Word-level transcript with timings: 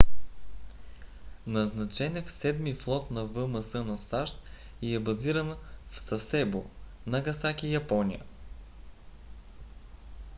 назначен 1.47 2.15
е 2.15 2.21
в 2.21 2.31
седми 2.31 2.73
флот 2.73 3.11
на 3.11 3.25
вмс 3.25 3.73
на 3.73 3.97
сащ 3.97 4.43
и 4.81 4.95
е 4.95 4.99
базиран 4.99 5.55
в 5.87 5.99
сасебо 5.99 6.65
нагасаки 7.05 7.73
япония 7.73 8.23